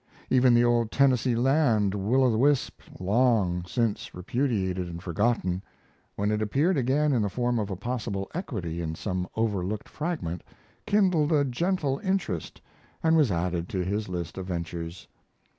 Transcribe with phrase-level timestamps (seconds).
[0.31, 5.61] Even the old Tennessee land will o' the wisp long since repudiated and forgotten
[6.15, 10.43] when it appeared again in the form of a possible equity in some overlooked fragment,
[10.87, 12.59] kindled a gentle interest,
[13.03, 15.07] and was added to his list of ventures.